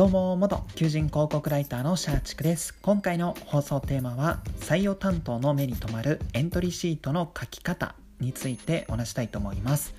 [0.00, 2.72] どうも元求人広告ライターのシャーチクです。
[2.80, 9.94] 今回の放送テーマは採用担当の目に留まるエントリーシートの書き方についてお話したいと思います。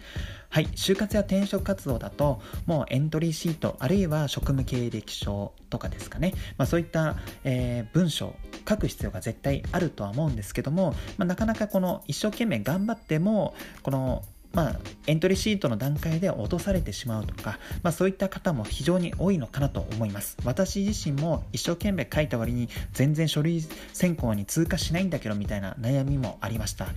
[0.50, 0.66] はい。
[0.70, 8.34] 就活や転職活動だともうエントリーシートあるいは職務経歴書とかですかね、まあ、そういった、えー、文章
[8.68, 14.24] 書く必要が絶対あるとは思うんですけども、まあ、なかなかこの一生懸命頑張ってもこの
[14.54, 20.38] まあ、エントリーシートの段階で落とされてしまうとか、まあ、そういった方も非常に多いのかなと思います。
[20.44, 23.62] 私自身も一生懸命書いた割に全然書類
[23.94, 26.88] 選考に通過しないんだけどみたいな悩みもありました。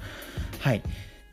[0.61, 0.83] はい。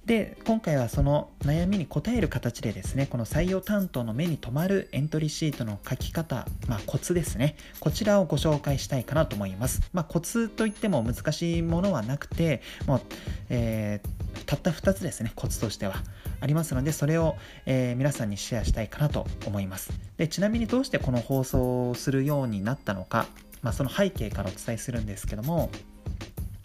[0.05, 7.55] で今回はその悩みに応える形でですねこの採用担当の目に留まるエントリーシートの書き方、まあ、コツですね。
[7.79, 13.01] こちらをご紹介したいかなと思います、まあ、コツといっても難しいものはなくてもう、
[13.49, 15.95] えー、たった2つですねコツとしては
[16.39, 17.35] ありますのでそれを、
[17.67, 19.91] えー、皆さんにシェアしたいかなと思います。
[20.17, 23.27] でちなみにどうしてこの放送をするようになったのか、
[23.61, 25.69] まあ、その背景からお伝えするんですけども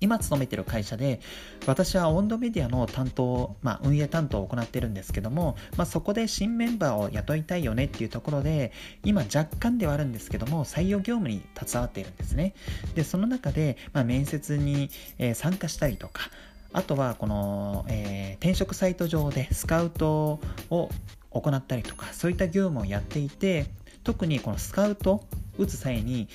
[0.00, 1.20] 今勤めてる会社で
[1.66, 8.72] 私は温度メディアの担当、まあ、運営担当を行ってるんですけども、まあ、そこで新メンバーを雇いたいよねっていうところで
[9.04, 12.54] 今若干ではあるんですけども採用業務に携わっているんですね。
[12.94, 16.30] でその中で、まあ、面接に、えー、参加したりとか
[16.72, 20.90] あとはこの、えー、転職サイト上でスカウトを
[21.30, 23.66] 行ったりとかそういった業務をやっていて
[24.04, 25.24] 特にこのスカウト
[25.58, 26.28] 打つ際に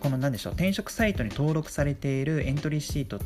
[0.00, 3.20] この何でしょう転職サイトに登録されているエントリーシート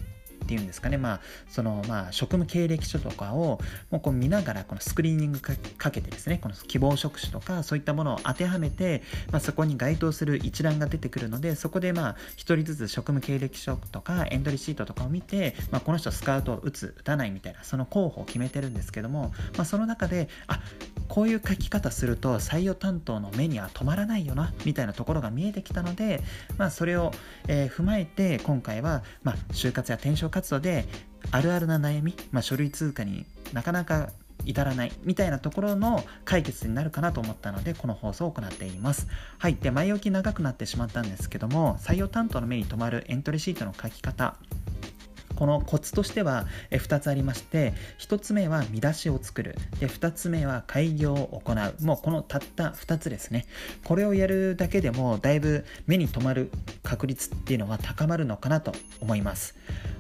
[0.44, 3.58] っていうんですかね、まあ、その、まあ、職務経歴書とかを、
[3.90, 9.02] もうこう見ながら、このスクリーニングかけてですね、この希望職種とか、そういったものを当てはめて、
[9.32, 20.60] まあ、そこに該当する一覧が出てくるので、そこで、まあ、一人ずつ職務経歴書とか、エントリーシートとかを見て、まあ、この人スカウトを打つ、打たないみたいな、その候補を決めてるんですけども、まあ、その中で、あ、
[21.08, 26.22] こういう書き方すると採用担当の目には止まらないよな、みたいなところが見えてきたので、
[26.56, 27.12] まあ、それを、
[27.48, 30.86] えー、踏まえて、今回は、まあ、就活や転職活動で
[31.30, 34.10] あるあるな悩み、まあ、書類通過になかなか
[34.44, 39.06] 至らないみたいなところの解決になるかなと思ったのでこの放送を行っています。
[39.38, 39.54] はい。
[39.54, 44.36] で前置き長くなってしまったんですけども採用担当の目に留まるエントリーシートの書き方。
[45.36, 49.56] このコツとしては2つありまして1つ目は見出しを作る。
[49.80, 51.84] で2つ目は開業を行う。
[51.84, 53.46] もうこのたった2つですね。
[53.84, 56.50] これをやるだけでもだいぶ目に留まる
[56.82, 59.56] 確率っていうのは高まるのかなと思います。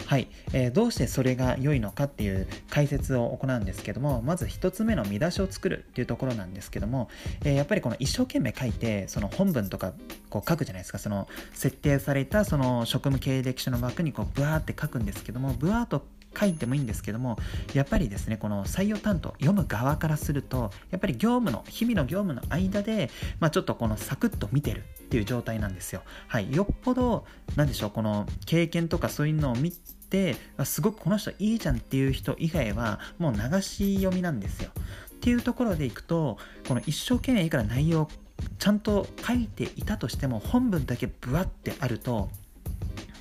[0.06, 7.08] はい、えー、どうしてそれが良いのかっていう解説を行うんですけどもまず1つ目の見出しを作るっていうところなんですけども、
[7.42, 9.94] えー、やっぱりこの一生懸命書いてその本文とか
[10.28, 10.98] こう書くじゃないですか。
[10.98, 16.06] その設定されたその職務経歴書の枠にこうブワーって書くんですけどもブワーと
[16.38, 17.38] 書いてもいいんですけども
[17.72, 26.02] やっぱりですねこの採用担当読む側からするとやっぱり業務の日々の業務の間で、ま、ちょっとこのサクッと見てるっていう状態なんですよ。
[26.26, 27.24] はい、よっぽど
[27.56, 34.70] 何でしょうこの経験とかそういうのを見てすごくこの人いいじゃんっていう人以外はもう流し読みなんですよ。
[35.14, 38.08] っていうところでいくとこの一生懸命いくら内容
[38.58, 42.28] ちゃんと書いていたとしても本文だけブワってあると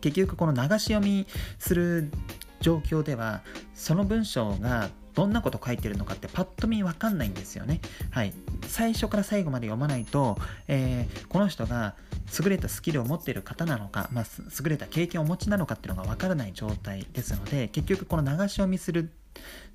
[0.04, 1.26] 結局この流し読み
[1.60, 2.12] する
[2.60, 3.42] 状況では
[3.74, 7.80] その文章がどんなこと書いてるのかってパッと見わかんないんですよね。
[8.10, 8.34] はい。
[8.68, 10.38] 最初から最後まで読まないと、
[10.68, 11.96] えー、この人が
[12.44, 14.26] 優れたスキルを持っている方なのか、まあ、
[14.64, 19.12] 優れた経験をお持ちなのかっていうのがわからない状態ですので、結局この流し読みする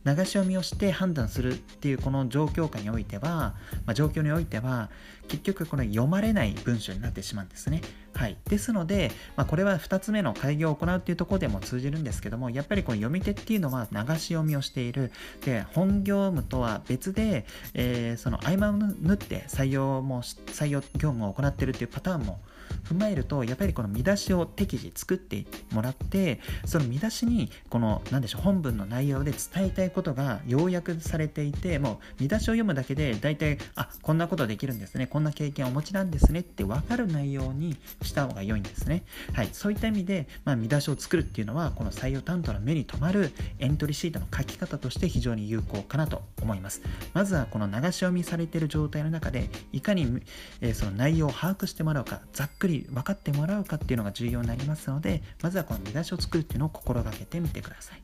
[0.05, 4.91] 流し読みをして判断するっていうこの状況下においては、まあ、状況においては
[5.27, 7.81] 結局この読まれない文章になってしまうんですね。
[8.15, 15.13] はい、ですので、まあ、これは2つ目の開業を行うっていうところでも通じるんですけどもやっぱりこの読み手っていうのは流し読みをしている。
[15.45, 22.41] で本業務とは別で、えー、その合間を縫って採用も採用業務を行っているっていうパターンも
[22.85, 37.77] 踏まえるとやっぱりこの見出しを適時作ってもらってその見出しにこの何でしょう本文の内容で伝えたいことが要約されていてもう見出しを読むだけで大体あこんなことできるんですねこんな経験をお持ちなんですねって分かる内容に
[38.09, 39.05] した方が良いんですね。
[39.33, 39.49] はい。
[39.53, 46.83] そういった意味で、まあ、見出しを作るっていうのはこの採用担当の目に留まるエントリーシートの書き方として非常に有効かなと思います。
[47.15, 50.23] まずはこの流し読みされている状態の中でいかに、
[50.61, 58.03] えー、その内容を把握してもらうかざっくり分かってもらうかっていうのが重要になりますのでまずはこの見出しを作るっていうのを心がけてみてください。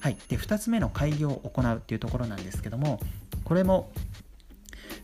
[0.00, 3.00] はい、で2つ目の開業を行うっていうところなんですけども
[3.44, 3.90] これも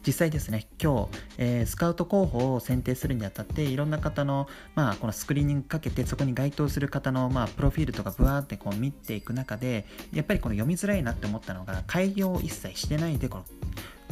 [0.07, 13.45] 実際ですね、今日、えー、スカウト候補を選定するにあたって、いろんな方の、まあ、このスクリーニングかけて、そこに該当する方の、まあ、プロフィールとか、ブワーってこう見ていく中で、やっぱりこの読みづらいなって思ったのが、開業を一切してないで、この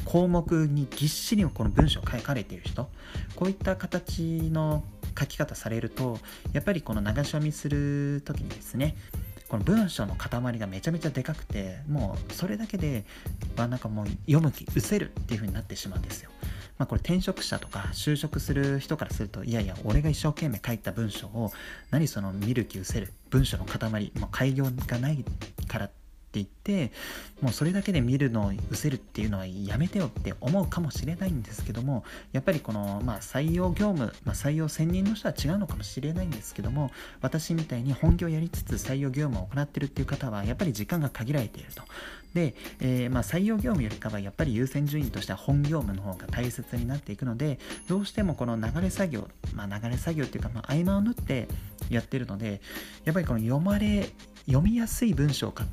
[0.05, 2.89] 項目にぎっしりこの文章を書かれている人
[3.37, 4.83] こういった形の
[5.19, 6.19] 書き方されると
[6.53, 8.97] やっぱりこの流し読みする時にですね
[9.49, 13.05] この文章の塊がめちゃめちゃでかくてもうそれだけで、
[13.57, 16.31] まあ、なんかもう読む気失せるっていう風になってしまうんですよ。
[16.77, 21.51] まあ、これ転職者とか就職する人からするといやいや俺が一生懸命書いた文章を
[21.91, 25.25] 何その見る気失せる文章の塊もう開業がない
[25.67, 25.98] からって
[26.39, 26.91] 言って
[27.41, 36.91] もうそれだけで見るのを失せるっていうのはやめてよって思うかもしれないんですけどもやっぱりこの、まあ、採用業務、まあ、採用専任の人は違うのかもしれないんですけども
[37.21, 41.83] 私みたいに本業やりつつ採用業務を行ってるっていう方はやっぱり時間が限られていると。
[42.35, 47.59] で、えー、まあ、採用業務よりかはやっぱり優先順位としては本業務の方が大切になっていくので
[47.89, 51.49] どうしてもこの流れ作業、まあ、流れ作業っていうか、まあ、合間を縫って
[51.89, 52.61] やってるので
[53.05, 54.11] やっぱりこの読まれ
[54.47, 55.65] 読みやすい文章を書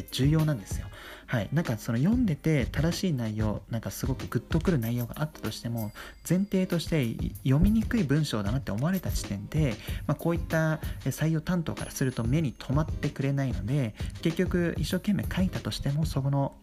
[0.00, 0.86] って重要なんですよ。
[1.26, 5.92] はい、なんかその読んでて正しい内容なんかすごくグッとくる内容があったとしても
[6.28, 7.06] 前提として
[7.42, 9.74] 読みにくい文章だなって思われた時点で、
[10.06, 16.54] まあ、こういった採用担当からすると目に留まってくれないので結局一生懸命書いたとしてもそこの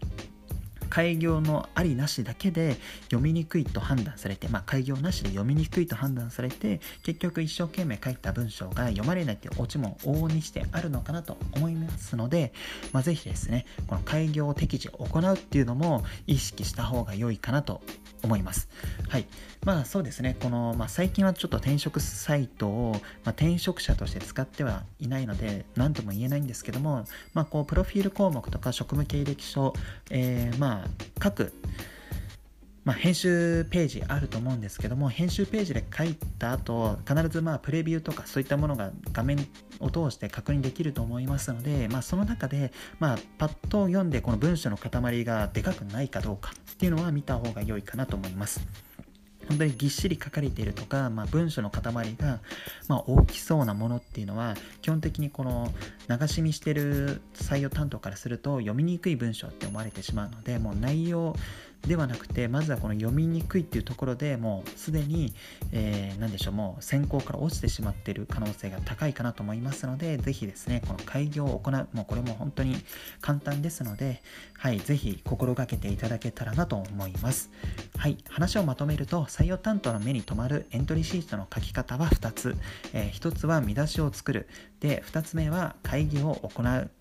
[0.89, 12.53] 開業のありなしだけで読みにくいと判断されて、まあ、開業なしで読みにくいと判断されて結局一生懸命書いた文章が読まれないっていうオチも往々にしてあるのかなと思いますので、
[12.91, 17.81] まあ、ぜひですねこの開業適時行うっていうのも意識した方が良いかなと
[18.23, 18.69] 思います。
[19.07, 19.25] はい。
[19.65, 29.73] まあそうですね、この、まあ、最近はちょっと転職サイトを、まあ、転職者として使ってはいないので、何とも言えないんですけども、まあこう、プロフィール項目とか職務経歴書、
[30.09, 30.78] えー、まあ
[31.19, 31.53] 各、
[32.85, 39.37] まあ、編集ページあると思うんですけども編集ページで書いた後必ずまあプレビューとかそういったものが画面
[39.79, 48.88] を通して確認できると思いますので、まあ、その中で、まあ、パッと読んでこの文章の塊がでかくないかどうかっていうのは見た方が良いかなと思います。
[49.49, 52.39] 本当にぎっしり書かれているとか、まあ、文書の塊が、
[52.87, 55.73] まあ、大きそうなものっていうのは基本的にこの
[56.07, 61.35] 流し見してる採用担当からすると読みにくい文章って思われてしまうのでもう内容
[61.87, 65.33] ではなくてまずはこの読みにくいっていうところでもうすでに、
[65.71, 72.75] えー、何でしょうもう選考から落ちてしまっている可能性が高いかなと思いますのでぜひですねこの開業を行うもうこれも本当に
[73.21, 74.21] 簡単ですので
[74.57, 77.49] はいぜひ心がけていただけたらなと思います。
[77.97, 82.55] はい話をまとめると採用担当の目に留まるエントリーシートの書き方は2つ、
[82.93, 84.47] えー、1つは見出しを作る。
[84.79, 86.91] で2つ目は会議を行う。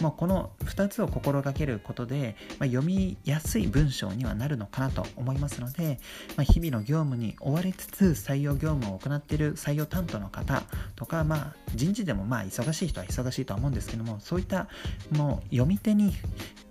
[0.00, 6.00] まあ、この2つを心がけることで、まあ、読みやすい文章にはなるのかなと思いますので、
[6.36, 10.62] まあ、日々の業務に追われつつ採用業務を行っている採用担当の方
[10.96, 14.68] とか、まあ、人事でもまあ忙しい人は忙しいとは思うんですけどもそういった
[15.10, 16.12] もう読み手に、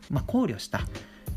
[0.10, 0.82] ま考慮した、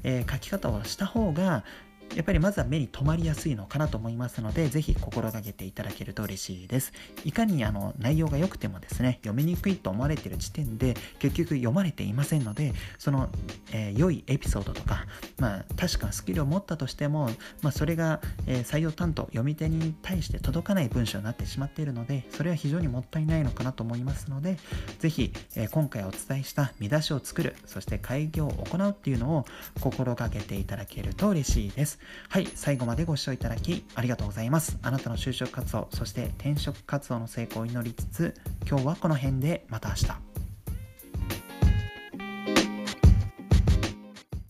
[0.03, 1.65] えー、書き方をした方が
[2.15, 6.93] やっぱりまずは目に留まりやすいのかなと思いますので、ぜひ心がけていただけると嬉しいです。
[7.25, 13.29] いかにあの内容が良くてもですね、読みにくいと思われている時点で、結局読まれていませんので、その、
[13.73, 15.07] えー、良いエピソードとか、
[15.39, 17.31] まあ、確かスキルを持ったとしても、
[17.63, 24.57] まあ、それが、えー、採用担当、読み手に対して届かない文章になってしまっているので、それは非常にもったいないのかなと思いますので、
[25.01, 29.45] ぜひ、えー、今回お伝えした見出しを作る、そして開業を行うっていうのを
[29.81, 31.96] 心がけていただけると嬉しいです。。
[32.29, 34.79] はい、最後までご視聴いただきありがとうございます。
[34.83, 38.35] あなたの就職活動、そして転職活動の成功を祈りつつ、
[38.69, 40.26] 今日はこの辺でまた明日。